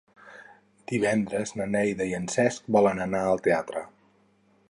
Divendres 0.91 1.53
na 1.59 1.67
Neida 1.75 2.07
i 2.13 2.17
en 2.21 2.25
Cesc 2.37 2.73
volen 2.79 3.05
anar 3.07 3.23
al 3.35 3.43
teatre. 3.49 3.85